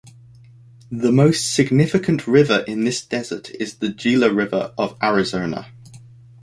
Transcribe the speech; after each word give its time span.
The 0.91 1.11
most 1.11 1.53
significant 1.53 2.25
river 2.25 2.63
in 2.67 2.85
this 2.85 3.05
desert 3.05 3.51
is 3.51 3.75
the 3.75 3.89
Gila 3.89 4.33
River 4.33 4.73
of 4.75 4.97
Arizona. 5.03 5.67